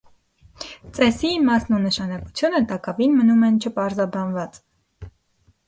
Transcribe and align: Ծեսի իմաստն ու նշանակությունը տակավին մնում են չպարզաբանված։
Ծեսի 0.99 1.29
իմաստն 1.33 1.77
ու 1.81 1.83
նշանակությունը 1.83 2.63
տակավին 2.73 3.15
մնում 3.21 3.47
են 3.51 3.63
չպարզաբանված։ 3.65 4.61